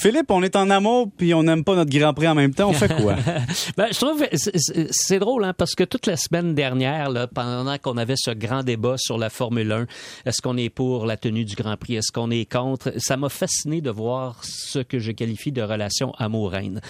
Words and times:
Philippe, 0.00 0.30
on 0.30 0.44
est 0.44 0.54
en 0.54 0.70
amour 0.70 1.08
puis 1.16 1.34
on 1.34 1.42
n'aime 1.42 1.64
pas 1.64 1.74
notre 1.74 1.90
Grand 1.90 2.14
Prix 2.14 2.28
en 2.28 2.36
même 2.36 2.54
temps. 2.54 2.68
On 2.70 2.72
fait 2.72 2.94
quoi? 3.02 3.16
ben, 3.76 3.88
je 3.90 3.98
trouve 3.98 4.24
c'est 4.90 5.18
drôle 5.18 5.44
hein, 5.44 5.54
parce 5.56 5.74
que 5.74 5.82
toute 5.82 6.06
la 6.06 6.16
semaine 6.16 6.54
dernière, 6.54 7.10
là, 7.10 7.26
pendant 7.26 7.76
qu'on 7.78 7.96
avait 7.96 8.14
ce 8.16 8.30
grand 8.30 8.62
débat 8.62 8.94
sur 8.96 9.18
la 9.18 9.28
Formule 9.28 9.72
1, 9.72 9.86
est-ce 10.24 10.40
qu'on 10.40 10.56
est 10.56 10.68
pour 10.68 11.04
la 11.04 11.16
tenue 11.16 11.44
du 11.44 11.56
Grand 11.56 11.76
Prix, 11.76 11.96
est-ce 11.96 12.12
qu'on 12.12 12.30
est 12.30 12.48
contre, 12.50 12.92
ça 12.98 13.16
m'a 13.16 13.28
fasciné 13.28 13.80
de 13.80 13.90
voir 13.90 14.44
ce 14.44 14.78
que 14.78 15.00
je 15.00 15.10
qualifie 15.10 15.50
de 15.50 15.62
relation 15.62 16.12
amour-reine. 16.18 16.80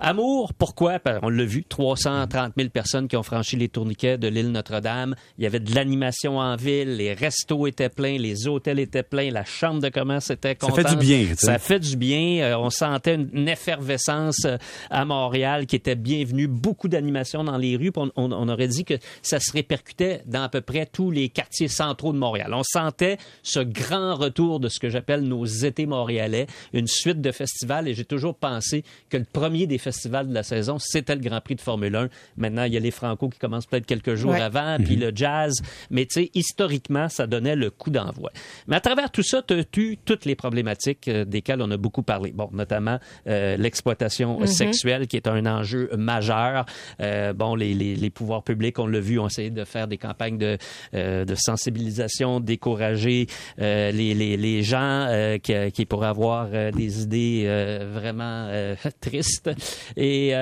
Amour, 0.00 0.54
pourquoi? 0.54 0.98
Ben, 1.04 1.18
on 1.22 1.28
l'a 1.28 1.44
vu, 1.44 1.64
330 1.64 2.54
000 2.56 2.70
personnes 2.70 3.08
qui 3.08 3.16
ont 3.18 3.22
franchi 3.22 3.56
les 3.56 3.68
tourniquets 3.68 4.16
de 4.16 4.28
l'île 4.28 4.52
Notre-Dame. 4.52 5.14
Il 5.36 5.44
y 5.44 5.46
avait 5.46 5.60
de 5.60 5.74
l'animation 5.74 6.38
en 6.38 6.56
ville, 6.56 6.96
les 6.96 7.12
restos 7.12 7.66
étaient 7.66 7.90
pleins, 7.90 8.16
les 8.16 8.48
hôtels 8.48 8.78
étaient 8.78 9.02
pleins, 9.02 9.30
la 9.30 9.44
chambre 9.44 9.82
de 9.82 9.90
commerce 9.90 10.30
était 10.30 10.54
contente. 10.54 10.76
Ça 10.76 10.88
fait 10.88 10.96
du 10.96 11.04
bien. 11.04 11.26
Ça 11.36 11.58
fait 11.58 11.80
du 11.80 11.96
bien. 11.96 12.53
Euh, 12.54 12.58
on 12.58 12.70
sentait 12.70 13.14
une 13.14 13.48
effervescence 13.48 14.44
euh, 14.46 14.56
à 14.90 15.04
Montréal 15.04 15.66
qui 15.66 15.76
était 15.76 15.94
bienvenue. 15.94 16.46
Beaucoup 16.46 16.88
d'animation 16.88 17.44
dans 17.44 17.56
les 17.56 17.76
rues. 17.76 17.92
On, 18.16 18.48
aurait 18.48 18.68
dit 18.68 18.84
que 18.84 18.94
ça 19.22 19.40
se 19.40 19.52
répercutait 19.52 20.22
dans 20.26 20.42
à 20.42 20.48
peu 20.48 20.60
près 20.60 20.86
tous 20.86 21.10
les 21.10 21.28
quartiers 21.28 21.68
centraux 21.68 22.12
de 22.12 22.18
Montréal. 22.18 22.52
On 22.54 22.62
sentait 22.62 23.18
ce 23.42 23.60
grand 23.60 24.14
retour 24.14 24.60
de 24.60 24.68
ce 24.68 24.78
que 24.78 24.88
j'appelle 24.88 25.22
nos 25.22 25.44
étés 25.44 25.86
montréalais, 25.86 26.46
une 26.72 26.86
suite 26.86 27.20
de 27.20 27.32
festivals. 27.32 27.88
Et 27.88 27.94
j'ai 27.94 28.04
toujours 28.04 28.34
pensé 28.34 28.84
que 29.08 29.16
le 29.16 29.24
premier 29.24 29.66
des 29.66 29.78
festivals 29.78 30.28
de 30.28 30.34
la 30.34 30.42
saison, 30.42 30.78
c'était 30.78 31.14
le 31.14 31.20
Grand 31.20 31.40
Prix 31.40 31.56
de 31.56 31.60
Formule 31.60 31.94
1. 31.94 32.08
Maintenant, 32.36 32.64
il 32.64 32.74
y 32.74 32.76
a 32.76 32.80
les 32.80 32.90
Franco 32.90 33.28
qui 33.28 33.38
commencent 33.38 33.66
peut-être 33.66 33.86
quelques 33.86 34.14
jours 34.14 34.34
avant, 34.34 34.76
puis 34.82 34.96
mhm. 34.96 35.02
le 35.02 35.12
jazz. 35.14 35.54
Mais 35.90 36.06
tu 36.06 36.22
sais, 36.22 36.30
historiquement, 36.34 37.08
ça 37.08 37.26
donnait 37.26 37.56
le 37.56 37.70
coup 37.70 37.90
d'envoi. 37.90 38.30
Mais 38.66 38.76
à 38.76 38.80
travers 38.80 39.10
tout 39.10 39.22
ça, 39.22 39.42
tu 39.42 39.54
as 39.54 39.58
eu 39.76 39.96
toutes 40.04 40.24
les 40.24 40.34
problématiques 40.34 41.08
euh, 41.08 41.24
desquelles 41.24 41.62
on 41.62 41.70
a 41.70 41.76
beaucoup 41.76 42.02
parlé. 42.02 42.32
Bon, 42.32 42.43
notamment 42.52 42.98
euh, 43.26 43.56
l'exploitation 43.56 44.40
mhm. 44.40 44.46
sexuelle, 44.46 45.06
qui 45.06 45.16
est 45.16 45.26
un 45.28 45.46
enjeu 45.46 45.90
majeur. 45.96 46.66
Euh, 47.00 47.32
bon, 47.32 47.54
les, 47.54 47.74
les, 47.74 47.96
les, 47.96 48.10
pouvoirs 48.10 48.42
publics, 48.42 48.78
on 48.78 48.86
l'a 48.86 49.00
vu, 49.00 49.18
ont 49.18 49.26
essayé 49.26 49.50
de 49.50 49.64
faire 49.64 49.88
des 49.88 49.98
campagnes 49.98 50.38
de, 50.38 50.58
de 50.92 51.34
sensibilisation, 51.34 52.40
décourager 52.40 53.26
les, 53.58 53.92
les, 53.92 54.36
les, 54.36 54.62
gens 54.62 55.08
qui, 55.42 55.52
qui, 55.72 55.86
pourraient 55.86 56.08
avoir 56.08 56.48
des 56.48 57.02
idées 57.02 57.46
vraiment 57.92 58.48
tristes. 59.00 59.50
Et 59.96 60.32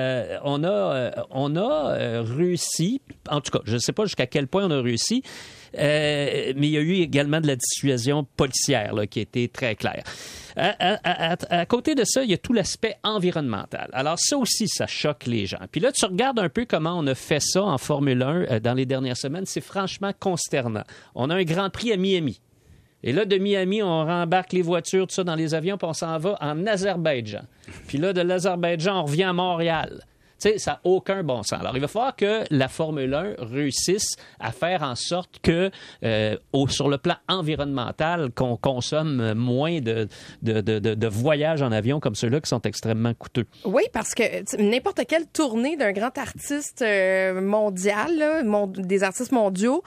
on 0.43 0.63
a, 0.63 1.11
on 1.31 1.55
a 1.55 2.21
réussi, 2.21 3.01
en 3.29 3.41
tout 3.41 3.51
cas, 3.51 3.63
je 3.65 3.73
ne 3.73 3.79
sais 3.79 3.93
pas 3.93 4.05
jusqu'à 4.05 4.27
quel 4.27 4.47
point 4.47 4.65
on 4.65 4.71
a 4.71 4.81
réussi, 4.81 5.23
euh, 5.23 5.62
mais 5.75 6.53
il 6.55 6.69
y 6.69 6.77
a 6.77 6.81
eu 6.81 6.95
également 6.95 7.41
de 7.41 7.47
la 7.47 7.55
dissuasion 7.55 8.25
policière 8.37 8.93
qui 9.09 9.19
été 9.19 9.47
très 9.47 9.75
claire. 9.75 10.03
À, 10.55 11.65
côté 11.65 11.95
de 11.95 12.03
ça, 12.03 12.23
il 12.23 12.29
y 12.29 12.33
a 12.33 12.37
tout 12.37 12.53
l'aspect 12.53 12.97
environnemental. 13.03 13.89
Alors 13.93 14.19
ça 14.19 14.37
aussi, 14.37 14.67
ça 14.67 14.85
choque 14.85 15.25
les 15.25 15.45
gens. 15.45 15.59
Puis 15.71 15.81
là, 15.81 15.91
tu 15.91 16.05
regardes 16.05 16.39
un 16.39 16.49
peu 16.49 16.65
comment 16.65 16.97
on 16.97 17.07
a 17.07 17.15
fait 17.15 17.39
ça 17.39 17.63
en 17.63 17.77
Formule 17.77 18.21
1 18.21 18.27
euh, 18.27 18.59
dans 18.59 18.73
les 18.73 18.85
dernières 18.85 19.17
semaines. 19.17 19.45
C'est 19.45 19.61
franchement 19.61 20.11
consternant. 20.17 20.83
On 21.15 21.29
a 21.29 21.35
un 21.35 21.43
Grand 21.43 21.69
Prix 21.69 21.91
à 21.91 21.97
Miami. 21.97 22.39
Et 23.01 23.11
là, 23.11 23.25
de 23.25 23.37
Miami, 23.37 23.83
on 23.83 24.05
rembarque 24.05 24.53
les 24.53 24.61
voitures, 24.61 25.07
tout 25.07 25.13
ça, 25.13 25.23
dans 25.25 25.35
les 25.35 25.53
avions, 25.53 25.77
puis 25.77 25.87
on 25.87 25.93
s'en 25.93 26.17
va 26.19 26.37
en 26.39 26.65
Azerbaïdjan. 26.65 27.41
Puis 27.87 27.97
là, 27.97 28.13
de 28.13 28.21
l'Azerbaïdjan, 28.21 29.01
on 29.01 29.05
revient 29.05 29.23
à 29.23 29.33
Montréal 29.33 30.05
ça 30.57 30.71
n'a 30.71 30.79
aucun 30.83 31.23
bon 31.23 31.43
sens. 31.43 31.59
Alors, 31.59 31.75
il 31.75 31.81
va 31.81 31.87
falloir 31.87 32.15
que 32.15 32.43
la 32.49 32.67
Formule 32.67 33.13
1 33.13 33.35
réussisse 33.39 34.15
à 34.39 34.51
faire 34.51 34.83
en 34.83 34.95
sorte 34.95 35.39
que, 35.41 35.71
euh, 36.03 36.37
sur 36.69 36.89
le 36.89 36.97
plan 36.97 37.15
environnemental, 37.27 38.31
qu'on 38.31 38.57
consomme 38.57 39.33
moins 39.33 39.79
de, 39.79 40.07
de, 40.41 41.07
voyages 41.07 41.61
en 41.61 41.71
avion 41.71 41.99
comme 41.99 42.15
ceux-là 42.15 42.41
qui 42.41 42.49
sont 42.49 42.61
extrêmement 42.61 43.13
coûteux. 43.13 43.45
Oui, 43.65 43.83
parce 43.93 44.13
que 44.13 44.23
n'importe 44.61 45.01
quelle 45.07 45.27
tournée 45.27 45.77
d'un 45.77 45.91
grand 45.91 46.17
artiste 46.17 46.81
euh, 46.81 47.41
mondial, 47.41 48.43
des 48.77 49.03
artistes 49.03 49.31
mondiaux, 49.31 49.83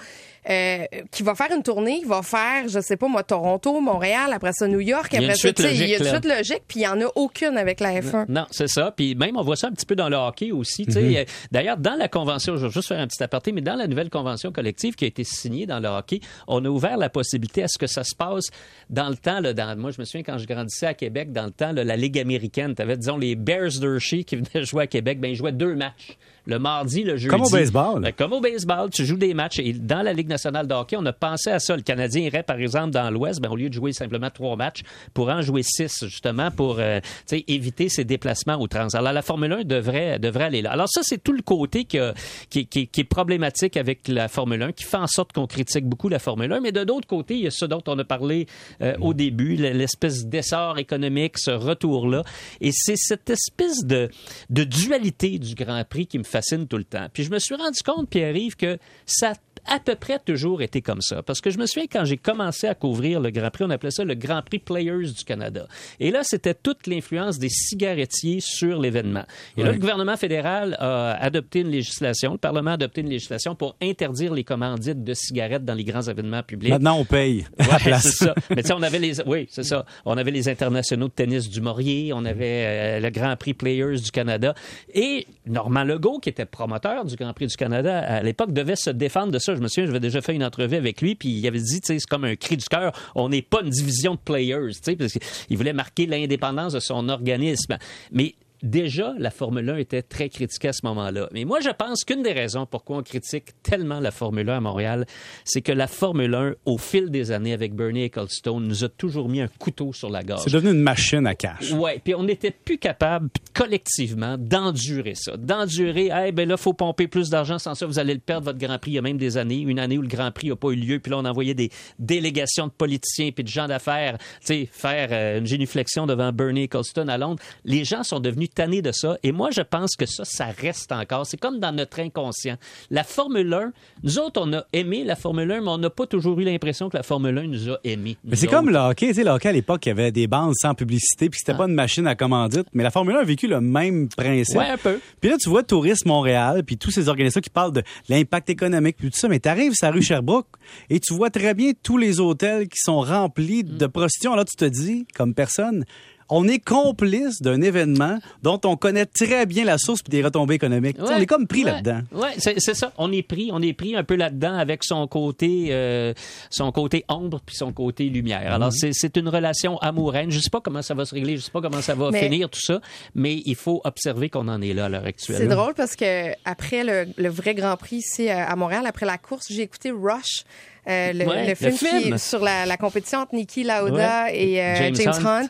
euh, 0.48 0.84
qui 1.10 1.22
va 1.22 1.34
faire 1.34 1.50
une 1.54 1.62
tournée, 1.62 2.00
il 2.02 2.08
va 2.08 2.22
faire, 2.22 2.68
je 2.68 2.80
sais 2.80 2.96
pas 2.96 3.08
moi, 3.08 3.22
Toronto, 3.22 3.80
Montréal, 3.80 4.30
après 4.32 4.52
ça 4.52 4.68
New 4.68 4.80
York, 4.80 5.12
après 5.12 5.34
ça, 5.34 5.48
il 5.48 5.76
y 5.76 5.94
a 5.94 5.98
une 5.98 6.04
suite 6.04 6.24
logique, 6.24 6.62
puis 6.68 6.80
il 6.80 6.82
y 6.82 6.86
en 6.86 7.00
a 7.00 7.06
aucune 7.14 7.56
avec 7.56 7.80
la 7.80 8.00
F1. 8.00 8.26
Non, 8.28 8.46
c'est 8.50 8.68
ça. 8.68 8.92
Puis 8.96 9.14
même 9.14 9.36
on 9.36 9.42
voit 9.42 9.56
ça 9.56 9.68
un 9.68 9.72
petit 9.72 9.86
peu 9.86 9.96
dans 9.96 10.08
le 10.08 10.16
hockey 10.16 10.52
aussi. 10.52 10.84
Mm-hmm. 10.84 11.26
D'ailleurs, 11.50 11.76
dans 11.76 11.96
la 11.96 12.08
convention, 12.08 12.56
je 12.56 12.66
vais 12.66 12.72
juste 12.72 12.88
faire 12.88 13.00
un 13.00 13.06
petit 13.06 13.22
aparté, 13.22 13.52
mais 13.52 13.60
dans 13.60 13.74
la 13.74 13.86
nouvelle 13.86 14.10
convention 14.10 14.52
collective 14.52 14.94
qui 14.94 15.04
a 15.04 15.08
été 15.08 15.24
signée 15.24 15.66
dans 15.66 15.80
le 15.80 15.88
hockey, 15.88 16.20
on 16.46 16.64
a 16.64 16.68
ouvert 16.68 16.96
la 16.96 17.08
possibilité 17.08 17.62
à 17.62 17.68
ce 17.68 17.78
que 17.78 17.86
ça 17.86 18.04
se 18.04 18.14
passe 18.14 18.46
dans 18.88 19.08
le 19.08 19.16
temps. 19.16 19.40
Là, 19.40 19.52
dans, 19.52 19.76
moi, 19.78 19.90
je 19.90 20.00
me 20.00 20.04
souviens 20.04 20.22
quand 20.22 20.38
je 20.38 20.46
grandissais 20.46 20.86
à 20.86 20.94
Québec, 20.94 21.32
dans 21.32 21.46
le 21.46 21.50
temps, 21.50 21.72
la 21.72 21.96
Ligue 21.96 22.18
américaine, 22.18 22.74
tu 22.74 22.82
avais, 22.82 22.96
disons, 22.96 23.16
les 23.16 23.34
Bears 23.34 23.80
d'Hershey 23.80 24.24
qui 24.24 24.36
venaient 24.36 24.64
jouer 24.64 24.84
à 24.84 24.86
Québec, 24.86 25.20
ben 25.20 25.30
ils 25.30 25.36
jouaient 25.36 25.52
deux 25.52 25.74
matchs 25.74 26.16
le 26.46 26.58
mardi, 26.58 27.02
le 27.02 27.16
jeudi. 27.16 27.28
Comme 27.28 27.42
au 27.42 27.50
baseball. 27.50 28.00
Ben, 28.00 28.12
comme 28.12 28.32
au 28.32 28.40
baseball, 28.40 28.88
tu 28.90 29.04
joues 29.04 29.16
des 29.16 29.34
matchs. 29.34 29.58
Et 29.58 29.72
dans 29.72 30.02
la 30.02 30.12
Ligue 30.12 30.28
de 30.44 30.74
hockey, 30.74 30.96
on 30.96 31.06
a 31.06 31.12
pensé 31.12 31.50
à 31.50 31.58
ça. 31.58 31.76
Le 31.76 31.82
Canadien 31.82 32.22
irait, 32.22 32.42
par 32.42 32.58
exemple, 32.58 32.90
dans 32.90 33.10
l'Ouest, 33.10 33.40
ben, 33.40 33.50
au 33.50 33.56
lieu 33.56 33.68
de 33.68 33.74
jouer 33.74 33.92
simplement 33.92 34.30
trois 34.30 34.56
matchs, 34.56 34.82
pour 35.14 35.28
en 35.28 35.42
jouer 35.42 35.62
six, 35.62 36.04
justement, 36.04 36.50
pour 36.50 36.76
euh, 36.78 37.00
éviter 37.32 37.88
ces 37.88 38.04
déplacements 38.04 38.66
trans. 38.68 38.88
Alors, 38.94 39.12
la 39.12 39.22
Formule 39.22 39.52
1 39.52 39.64
devrait, 39.64 40.18
devrait 40.18 40.44
aller 40.44 40.62
là. 40.62 40.72
Alors, 40.72 40.88
ça, 40.88 41.00
c'est 41.02 41.22
tout 41.22 41.32
le 41.32 41.42
côté 41.42 41.84
qui, 41.84 41.98
est 41.98 43.04
problématique 43.04 43.76
avec 43.76 44.08
la 44.08 44.28
Formule 44.28 44.62
1, 44.62 44.72
qui 44.72 44.84
fait 44.84 44.96
en 44.96 45.06
sorte 45.06 45.32
qu'on 45.32 45.46
critique 45.46 45.86
beaucoup 45.86 46.08
la 46.08 46.18
Formule 46.18 46.52
1. 46.52 46.60
Mais 46.60 46.72
de 46.72 46.84
d'autre 46.84 47.06
côté, 47.06 47.34
il 47.34 47.44
y 47.44 47.46
a 47.46 47.50
ce 47.50 47.64
dont 47.64 47.82
on 47.86 47.98
a 47.98 48.04
parlé 48.04 48.46
euh, 48.82 48.94
au 49.00 49.14
début, 49.14 49.56
l'espèce 49.56 50.26
d'essor 50.26 50.78
économique, 50.78 51.38
ce 51.38 51.50
retour-là. 51.50 52.22
Et 52.60 52.70
c'est 52.72 52.96
cette 52.96 53.30
espèce 53.30 53.84
de, 53.84 54.10
de 54.50 54.64
dualité 54.64 55.38
du 55.38 55.54
Grand 55.54 55.82
Prix 55.88 56.06
qui 56.06 56.18
me 56.18 56.24
fascine 56.24 56.66
tout 56.66 56.78
le 56.78 56.84
temps. 56.84 57.06
Puis 57.12 57.24
je 57.24 57.30
me 57.30 57.38
suis 57.38 57.54
rendu 57.54 57.78
compte, 57.84 58.08
Pierre-Yves, 58.08 58.56
que 58.56 58.78
ça 59.06 59.32
à 59.66 59.80
peu 59.80 59.94
près 59.94 60.18
toujours 60.18 60.62
été 60.62 60.82
comme 60.82 61.00
ça. 61.00 61.22
Parce 61.22 61.40
que 61.40 61.50
je 61.50 61.58
me 61.58 61.66
souviens 61.66 61.86
quand 61.90 62.04
j'ai 62.04 62.16
commencé 62.16 62.66
à 62.66 62.74
couvrir 62.74 63.20
le 63.20 63.30
Grand 63.30 63.50
Prix, 63.50 63.64
on 63.64 63.70
appelait 63.70 63.90
ça 63.90 64.04
le 64.04 64.14
Grand 64.14 64.42
Prix 64.42 64.58
Players 64.58 65.12
du 65.12 65.24
Canada. 65.24 65.66
Et 66.00 66.10
là, 66.10 66.20
c'était 66.22 66.54
toute 66.54 66.86
l'influence 66.86 67.38
des 67.38 67.48
cigarettiers 67.48 68.40
sur 68.40 68.80
l'événement. 68.80 69.24
Et 69.56 69.62
là, 69.62 69.72
le 69.72 69.78
gouvernement 69.78 70.16
fédéral 70.16 70.76
a 70.78 71.12
adopté 71.22 71.60
une 71.60 71.70
législation, 71.70 72.32
le 72.32 72.38
Parlement 72.38 72.72
a 72.72 72.74
adopté 72.74 73.00
une 73.00 73.08
législation 73.08 73.54
pour 73.54 73.76
interdire 73.82 74.32
les 74.34 74.44
commandites 74.44 75.02
de 75.02 75.14
cigarettes 75.14 75.64
dans 75.64 75.74
les 75.74 75.84
grands 75.84 76.02
événements 76.02 76.42
publics. 76.42 76.70
Maintenant, 76.70 76.98
on 76.98 77.04
paye. 77.04 77.46
Ouais, 77.66 77.98
c'est 77.98 78.24
ça. 78.24 78.34
Mais 78.50 78.62
tu 78.62 78.68
sais, 78.68 78.74
on 78.74 78.82
avait 78.82 78.98
les, 78.98 79.20
oui, 79.26 79.46
c'est 79.50 79.64
ça. 79.64 79.84
On 80.04 80.16
avait 80.16 80.30
les 80.30 80.48
internationaux 80.48 81.08
de 81.08 81.12
tennis 81.12 81.48
du 81.48 81.60
Maurier, 81.60 82.12
on 82.14 82.24
avait 82.24 82.98
euh, 82.98 83.00
le 83.00 83.10
Grand 83.10 83.36
Prix 83.36 83.54
Players 83.54 83.98
du 84.00 84.10
Canada. 84.10 84.54
Et 84.94 85.26
Normand 85.46 85.84
Legault, 85.84 86.20
qui 86.20 86.28
était 86.28 86.46
promoteur 86.46 87.04
du 87.04 87.16
Grand 87.16 87.32
Prix 87.32 87.48
du 87.48 87.56
Canada 87.56 87.98
à 87.98 88.22
l'époque, 88.22 88.52
devait 88.52 88.76
se 88.76 88.90
défendre 88.90 89.32
de 89.32 89.38
ça 89.38 89.55
je 89.56 89.62
me 89.62 89.68
souviens, 89.68 89.86
j'avais 89.86 90.00
déjà 90.00 90.20
fait 90.20 90.34
une 90.34 90.44
entrevue 90.44 90.76
avec 90.76 91.00
lui, 91.00 91.14
puis 91.14 91.28
il 91.28 91.46
avait 91.46 91.58
dit, 91.58 91.80
c'est 91.82 91.98
comme 92.06 92.24
un 92.24 92.36
cri 92.36 92.56
du 92.56 92.64
cœur, 92.64 92.92
on 93.14 93.28
n'est 93.28 93.42
pas 93.42 93.60
une 93.62 93.70
division 93.70 94.14
de 94.14 94.20
players, 94.20 94.72
tu 94.74 94.80
sais, 94.82 94.96
parce 94.96 95.12
qu'il 95.12 95.56
voulait 95.56 95.72
marquer 95.72 96.06
l'indépendance 96.06 96.72
de 96.72 96.80
son 96.80 97.08
organisme. 97.08 97.76
Mais 98.12 98.34
déjà, 98.62 99.14
la 99.18 99.30
Formule 99.30 99.68
1 99.68 99.76
était 99.76 100.02
très 100.02 100.28
critiquée 100.28 100.68
à 100.68 100.72
ce 100.72 100.84
moment-là. 100.84 101.28
Mais 101.32 101.44
moi, 101.44 101.60
je 101.60 101.70
pense 101.70 102.04
qu'une 102.04 102.22
des 102.22 102.32
raisons 102.32 102.66
pourquoi 102.66 102.98
on 102.98 103.02
critique 103.02 103.62
tellement 103.62 104.00
la 104.00 104.10
Formule 104.10 104.48
1 104.48 104.56
à 104.56 104.60
Montréal, 104.60 105.06
c'est 105.44 105.62
que 105.62 105.72
la 105.72 105.86
Formule 105.86 106.34
1, 106.34 106.54
au 106.64 106.78
fil 106.78 107.10
des 107.10 107.32
années, 107.32 107.52
avec 107.52 107.74
Bernie 107.74 108.04
Ecclestone, 108.04 108.66
nous 108.66 108.84
a 108.84 108.88
toujours 108.88 109.28
mis 109.28 109.40
un 109.40 109.48
couteau 109.48 109.92
sur 109.92 110.10
la 110.10 110.22
gorge. 110.22 110.42
C'est 110.44 110.52
devenu 110.52 110.72
une 110.72 110.82
machine 110.82 111.26
à 111.26 111.34
cash. 111.34 111.72
Oui, 111.72 111.92
puis 112.02 112.14
on 112.14 112.22
n'était 112.22 112.50
plus 112.50 112.78
capable, 112.78 113.28
collectivement, 113.54 114.36
d'endurer 114.38 115.14
ça. 115.14 115.36
D'endurer, 115.36 116.10
eh 116.26 116.32
ben 116.32 116.48
là, 116.48 116.56
faut 116.56 116.72
pomper 116.72 117.08
plus 117.08 117.30
d'argent, 117.30 117.58
sans 117.58 117.74
ça, 117.74 117.86
vous 117.86 117.98
allez 117.98 118.14
le 118.14 118.20
perdre, 118.20 118.46
votre 118.46 118.58
Grand 118.58 118.78
Prix. 118.78 118.92
Il 118.92 118.94
y 118.94 118.98
a 118.98 119.02
même 119.02 119.18
des 119.18 119.36
années, 119.36 119.60
une 119.60 119.78
année 119.78 119.98
où 119.98 120.02
le 120.02 120.08
Grand 120.08 120.30
Prix 120.30 120.48
n'a 120.48 120.56
pas 120.56 120.68
eu 120.70 120.76
lieu, 120.76 120.98
puis 120.98 121.10
là, 121.10 121.18
on 121.18 121.24
envoyait 121.24 121.54
des 121.54 121.70
délégations 121.98 122.66
de 122.66 122.72
politiciens 122.72 123.30
puis 123.32 123.44
de 123.44 123.48
gens 123.48 123.66
d'affaires, 123.66 124.18
tu 124.18 124.46
sais, 124.46 124.68
faire 124.70 125.08
euh, 125.12 125.38
une 125.38 125.46
génuflexion 125.46 126.06
devant 126.06 126.32
Bernie 126.32 126.64
Ecclestone 126.64 127.08
à 127.08 127.18
Londres. 127.18 127.42
Les 127.64 127.84
gens 127.84 128.02
sont 128.02 128.20
devenus 128.20 128.45
de 128.56 128.92
ça. 128.92 129.16
Et 129.22 129.32
moi, 129.32 129.50
je 129.50 129.60
pense 129.60 129.96
que 129.96 130.06
ça, 130.06 130.24
ça 130.24 130.46
reste 130.46 130.92
encore. 130.92 131.26
C'est 131.26 131.36
comme 131.36 131.58
dans 131.58 131.72
notre 131.72 132.00
inconscient. 132.00 132.56
La 132.90 133.04
Formule 133.04 133.52
1, 133.52 133.72
nous 134.02 134.18
autres, 134.18 134.40
on 134.42 134.52
a 134.52 134.64
aimé 134.72 135.04
la 135.04 135.16
Formule 135.16 135.50
1, 135.50 135.60
mais 135.60 135.68
on 135.68 135.78
n'a 135.78 135.90
pas 135.90 136.06
toujours 136.06 136.38
eu 136.40 136.44
l'impression 136.44 136.88
que 136.88 136.96
la 136.96 137.02
Formule 137.02 137.36
1 137.36 137.46
nous 137.46 137.70
a 137.70 137.78
aimé. 137.84 138.16
Mais 138.24 138.36
c'est 138.36 138.46
comme 138.46 138.70
le 138.70 138.78
hockey. 138.78 139.08
Tu 139.08 139.14
sais, 139.14 139.24
le 139.24 139.30
hockey, 139.30 139.48
à 139.48 139.52
l'époque, 139.52 139.84
il 139.86 139.90
y 139.90 139.92
avait 139.92 140.12
des 140.12 140.26
bandes 140.26 140.54
sans 140.56 140.74
publicité, 140.74 141.28
puis 141.28 141.38
c'était 141.38 141.52
ah. 141.52 141.58
pas 141.58 141.64
une 141.66 141.74
machine 141.74 142.06
à 142.06 142.14
commandite. 142.14 142.66
Mais 142.72 142.82
la 142.82 142.90
Formule 142.90 143.16
1 143.16 143.20
a 143.20 143.24
vécu 143.24 143.46
le 143.46 143.60
même 143.60 144.08
principe. 144.08 144.56
Ouais, 144.56 144.68
un 144.68 144.78
peu. 144.78 145.00
Puis 145.20 145.30
là, 145.30 145.36
tu 145.38 145.48
vois 145.48 145.62
Tourisme 145.62 146.08
Montréal, 146.08 146.62
puis 146.64 146.76
tous 146.76 146.90
ces 146.90 147.08
organisations 147.08 147.40
qui 147.40 147.50
parlent 147.50 147.72
de 147.72 147.82
l'impact 148.08 148.50
économique, 148.50 148.96
puis 148.98 149.10
tout 149.10 149.18
ça. 149.18 149.28
Mais 149.28 149.40
tu 149.40 149.48
arrives 149.48 149.72
sur 149.74 149.86
la 149.86 149.92
rue 149.92 150.02
Sherbrooke 150.02 150.48
et 150.90 151.00
tu 151.00 151.14
vois 151.14 151.30
très 151.30 151.54
bien 151.54 151.72
tous 151.82 151.98
les 151.98 152.20
hôtels 152.20 152.68
qui 152.68 152.78
sont 152.78 153.00
remplis 153.00 153.64
de 153.64 153.86
mm. 153.86 153.90
prostitution. 153.90 154.34
Là, 154.34 154.44
tu 154.44 154.56
te 154.56 154.64
dis, 154.64 155.06
comme 155.14 155.34
personne, 155.34 155.84
on 156.28 156.48
est 156.48 156.58
complice 156.58 157.40
d'un 157.40 157.60
événement 157.60 158.18
dont 158.42 158.60
on 158.64 158.76
connaît 158.76 159.06
très 159.06 159.46
bien 159.46 159.64
la 159.64 159.78
source 159.78 160.02
puis 160.02 160.10
des 160.10 160.22
retombées 160.22 160.54
économiques. 160.54 160.96
on 160.98 161.16
est 161.16 161.26
comme 161.26 161.46
pris 161.46 161.62
là-dedans. 161.62 162.00
Oui, 162.12 162.28
c'est 162.38 162.74
ça. 162.74 162.92
On 162.98 163.12
est 163.12 163.22
pris, 163.22 163.50
on 163.52 163.62
est 163.62 163.72
pris 163.72 163.96
un 163.96 164.04
peu 164.04 164.16
là-dedans 164.16 164.56
avec 164.56 164.84
son 164.84 165.06
côté, 165.06 165.68
euh, 165.70 166.12
son 166.50 166.72
côté 166.72 167.04
ombre 167.08 167.40
puis 167.44 167.56
son 167.56 167.72
côté 167.72 168.04
lumière. 168.08 168.52
Alors 168.52 168.70
mhm. 168.70 168.92
c'est 168.92 169.16
une 169.16 169.28
relation 169.28 169.78
amoureuse. 169.78 170.26
Je 170.30 170.40
sais 170.40 170.50
pas 170.50 170.60
comment 170.60 170.82
ça 170.82 170.94
va 170.94 171.04
se 171.04 171.14
régler, 171.14 171.36
je 171.36 171.42
sais 171.42 171.50
pas 171.50 171.60
comment 171.60 171.82
ça 171.82 171.94
va 171.94 172.12
finir 172.12 172.48
tout 172.48 172.60
ça, 172.60 172.80
mais 173.14 173.42
il 173.44 173.56
faut 173.56 173.80
observer 173.84 174.28
qu'on 174.28 174.48
en 174.48 174.60
est 174.62 174.72
là 174.72 174.86
à 174.86 174.88
l'heure 174.88 175.04
actuelle. 175.04 175.38
C'est 175.38 175.48
drôle 175.48 175.74
parce 175.74 175.96
que 175.96 176.32
après 176.44 176.84
le, 176.84 177.28
vrai 177.28 177.54
Grand 177.54 177.76
Prix 177.76 177.96
ici 177.96 178.28
euh, 178.28 178.44
à 178.46 178.56
Montréal, 178.56 178.86
après 178.86 179.06
la 179.06 179.18
course, 179.18 179.46
j'ai 179.50 179.62
écouté 179.62 179.90
Rush. 179.90 180.44
Euh, 180.88 181.12
le, 181.12 181.54
film, 181.56 182.16
sur 182.16 182.38
la, 182.38 182.76
compétition 182.76 183.18
entre 183.18 183.34
Niki 183.34 183.64
Lauda 183.64 184.32
et 184.32 184.54
James, 184.94 185.26
Hunt. 185.26 185.48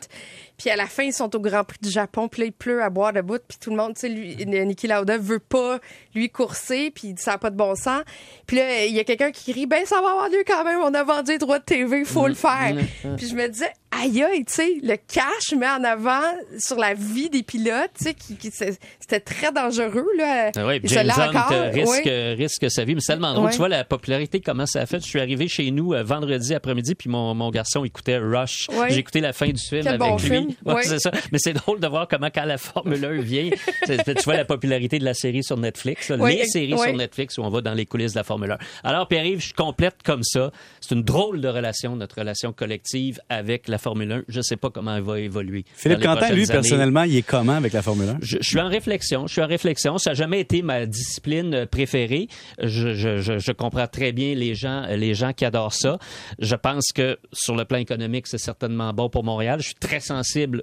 Puis 0.57 0.71
à 0.71 0.75
la 0.75 0.87
fin, 0.87 1.03
ils 1.03 1.13
sont 1.13 1.33
au 1.35 1.39
Grand 1.39 1.63
Prix 1.63 1.77
du 1.81 1.89
Japon, 1.89 2.27
puis 2.27 2.41
là, 2.41 2.47
il 2.47 2.51
pleut 2.51 2.81
à 2.81 2.89
boire 2.89 3.13
de 3.13 3.21
bout, 3.21 3.41
puis 3.47 3.57
tout 3.59 3.69
le 3.69 3.75
monde, 3.75 3.93
tu 3.93 4.01
sais, 4.01 4.09
lui, 4.09 4.35
Niki 4.45 4.87
Lauda 4.87 5.17
veut 5.17 5.39
pas 5.39 5.79
lui 6.15 6.29
courser, 6.29 6.91
puis 6.91 7.13
ça 7.17 7.31
n'a 7.31 7.37
pas 7.37 7.51
de 7.51 7.55
bon 7.55 7.75
sens. 7.75 8.01
Puis 8.47 8.57
là, 8.57 8.85
il 8.85 8.93
y 8.93 8.99
a 8.99 9.03
quelqu'un 9.03 9.31
qui 9.31 9.51
crie, 9.51 9.67
ben 9.67 9.85
ça 9.85 10.01
va 10.01 10.09
avoir 10.11 10.29
lieu 10.29 10.43
quand 10.47 10.63
même, 10.63 10.79
on 10.81 10.93
a 10.93 11.03
vendu 11.03 11.31
les 11.33 11.37
droits 11.37 11.59
de 11.59 11.63
TV, 11.63 12.05
faut 12.05 12.27
le 12.27 12.33
faire. 12.33 12.75
puis 13.17 13.27
je 13.27 13.35
me 13.35 13.47
disais, 13.47 13.71
aïe 13.91 14.23
aïe, 14.23 14.45
tu 14.45 14.53
sais, 14.53 14.77
le 14.81 14.95
cash 14.95 15.55
met 15.55 15.67
en 15.67 15.83
avant 15.83 16.23
sur 16.57 16.77
la 16.77 16.93
vie 16.93 17.29
des 17.29 17.43
pilotes, 17.43 17.91
tu 17.97 18.05
sais, 18.05 18.13
qui, 18.13 18.35
qui 18.35 18.49
c'était 18.51 19.19
très 19.19 19.51
dangereux, 19.51 20.07
là. 20.17 20.51
Ah 20.55 20.65
oui, 20.65 20.79
James 20.85 21.11
Hunt 21.15 21.71
risque, 21.71 22.09
risque 22.37 22.71
sa 22.71 22.83
vie, 22.83 22.95
mais 22.95 23.01
c'est 23.01 23.13
tellement 23.13 23.33
drôle. 23.33 23.51
Tu 23.51 23.57
vois 23.57 23.69
la 23.69 23.83
popularité, 23.83 24.39
comment 24.39 24.65
ça 24.65 24.81
a 24.81 24.85
fait. 24.85 24.99
Je 24.99 25.05
suis 25.05 25.19
arrivé 25.19 25.47
chez 25.47 25.69
nous 25.71 25.93
euh, 25.93 26.03
vendredi 26.03 26.53
après-midi, 26.53 26.95
puis 26.95 27.09
mon, 27.09 27.33
mon 27.33 27.49
garçon 27.51 27.85
écoutait 27.85 28.17
Rush. 28.17 28.67
J'ai 28.89 28.97
écouté 28.97 29.21
la 29.21 29.33
fin 29.33 29.49
du 29.49 29.61
film 29.61 29.85
avec 29.85 30.21
lui. 30.23 30.46
c'est 30.83 30.99
ça. 30.99 31.11
Mais 31.31 31.39
c'est 31.39 31.53
drôle 31.53 31.79
de 31.79 31.87
voir 31.87 32.07
comment 32.07 32.29
quand 32.33 32.45
la 32.45 32.57
Formule 32.57 33.03
1 33.03 33.21
vient, 33.21 33.49
tu 33.85 34.13
vois 34.23 34.37
la 34.37 34.45
popularité 34.45 34.99
de 34.99 35.05
la 35.05 35.13
série 35.13 35.43
sur 35.43 35.57
Netflix, 35.57 36.09
les 36.09 36.45
séries 36.45 36.77
sur 36.77 36.93
Netflix 36.93 37.37
où 37.37 37.41
on 37.41 37.49
va 37.49 37.61
dans 37.61 37.73
les 37.73 37.85
coulisses 37.85 38.13
de 38.13 38.19
la 38.19 38.23
Formule 38.23 38.51
1. 38.51 38.57
Alors, 38.83 39.07
Pierre-Yves, 39.07 39.41
je 39.41 39.53
complète 39.53 39.97
comme 40.03 40.23
ça. 40.23 40.51
C'est 40.81 40.95
une 40.95 41.03
drôle 41.03 41.41
de 41.41 41.47
relation, 41.47 41.95
notre 41.95 42.19
relation 42.19 42.53
collective 42.53 43.19
avec 43.29 43.67
la 43.67 43.77
Formule 43.77 44.11
1. 44.11 44.23
Je 44.27 44.37
ne 44.37 44.41
sais 44.41 44.57
pas 44.57 44.69
comment 44.69 44.95
elle 44.95 45.03
va 45.03 45.19
évoluer. 45.19 45.65
Philippe 45.75 46.01
Quentin, 46.01 46.31
lui, 46.31 46.45
personnellement, 46.45 47.03
il 47.03 47.17
est 47.17 47.21
comment 47.21 47.53
avec 47.53 47.73
la 47.73 47.81
Formule 47.81 48.09
1? 48.09 48.17
Je, 48.21 48.37
suis 48.41 48.59
en 48.59 48.69
réflexion. 48.69 49.27
Je 49.27 49.33
suis 49.33 49.41
en 49.41 49.47
réflexion. 49.47 49.97
Ça 49.97 50.11
n'a 50.11 50.13
jamais 50.13 50.39
été 50.39 50.61
ma 50.61 50.85
discipline 50.85 51.65
préférée. 51.65 52.27
Je, 52.61 52.93
je, 52.93 53.39
je, 53.39 53.51
comprends 53.51 53.87
très 53.87 54.11
bien 54.11 54.35
les 54.35 54.55
gens, 54.55 54.85
les 54.89 55.13
gens 55.13 55.33
qui 55.33 55.45
adorent 55.45 55.73
ça. 55.73 55.97
Je 56.39 56.55
pense 56.55 56.91
que 56.93 57.17
sur 57.33 57.55
le 57.55 57.65
plan 57.65 57.77
économique, 57.77 58.27
c'est 58.27 58.37
certainement 58.37 58.93
bon 58.93 59.09
pour 59.09 59.23
Montréal. 59.23 59.59
Je 59.59 59.67
suis 59.67 59.75
très 59.75 59.99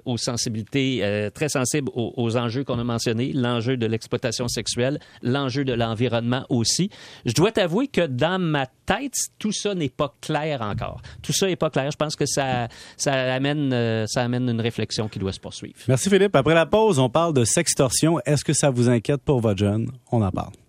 aux 0.05 0.17
sensibilités, 0.17 0.99
euh, 1.03 1.29
très 1.29 1.49
sensible 1.49 1.89
aux, 1.93 2.13
aux 2.15 2.37
enjeux 2.37 2.63
qu'on 2.63 2.79
a 2.79 2.83
mentionnés, 2.83 3.31
l'enjeu 3.33 3.77
de 3.77 3.85
l'exploitation 3.85 4.47
sexuelle, 4.47 4.99
l'enjeu 5.21 5.65
de 5.65 5.73
l'environnement 5.73 6.45
aussi. 6.49 6.89
Je 7.25 7.33
dois 7.33 7.51
t'avouer 7.51 7.87
que 7.87 8.05
dans 8.05 8.39
ma 8.39 8.65
tête, 8.85 9.15
tout 9.39 9.51
ça 9.51 9.75
n'est 9.75 9.89
pas 9.89 10.13
clair 10.21 10.61
encore. 10.61 11.01
Tout 11.21 11.33
ça 11.33 11.47
n'est 11.47 11.55
pas 11.55 11.69
clair. 11.69 11.91
Je 11.91 11.97
pense 11.97 12.15
que 12.15 12.25
ça, 12.25 12.67
ça 12.97 13.13
amène, 13.33 13.73
euh, 13.73 14.05
ça 14.07 14.21
amène 14.21 14.49
une 14.49 14.61
réflexion 14.61 15.07
qui 15.07 15.19
doit 15.19 15.33
se 15.33 15.39
poursuivre. 15.39 15.75
Merci 15.87 16.09
Philippe. 16.09 16.35
Après 16.35 16.53
la 16.53 16.65
pause, 16.65 16.99
on 16.99 17.09
parle 17.09 17.33
de 17.33 17.43
sextorsion. 17.43 18.19
Est-ce 18.25 18.43
que 18.43 18.53
ça 18.53 18.69
vous 18.69 18.89
inquiète 18.89 19.21
pour 19.21 19.39
votre 19.39 19.59
jeune? 19.59 19.91
On 20.11 20.21
en 20.21 20.31
parle. 20.31 20.53